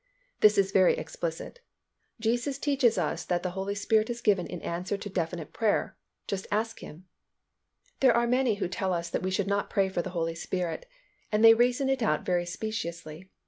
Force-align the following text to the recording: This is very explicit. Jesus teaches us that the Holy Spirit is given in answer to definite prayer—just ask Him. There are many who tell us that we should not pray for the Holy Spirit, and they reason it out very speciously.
This 0.39 0.57
is 0.57 0.71
very 0.71 0.97
explicit. 0.97 1.59
Jesus 2.19 2.57
teaches 2.57 2.97
us 2.97 3.23
that 3.23 3.43
the 3.43 3.51
Holy 3.51 3.75
Spirit 3.75 4.09
is 4.09 4.19
given 4.19 4.47
in 4.47 4.59
answer 4.63 4.97
to 4.97 5.09
definite 5.11 5.53
prayer—just 5.53 6.47
ask 6.51 6.79
Him. 6.79 7.05
There 7.99 8.15
are 8.17 8.25
many 8.25 8.55
who 8.55 8.67
tell 8.67 8.93
us 8.95 9.11
that 9.11 9.21
we 9.21 9.29
should 9.29 9.45
not 9.45 9.69
pray 9.69 9.89
for 9.89 10.01
the 10.01 10.09
Holy 10.17 10.33
Spirit, 10.33 10.87
and 11.31 11.45
they 11.45 11.53
reason 11.53 11.87
it 11.87 12.01
out 12.01 12.25
very 12.25 12.47
speciously. 12.47 13.29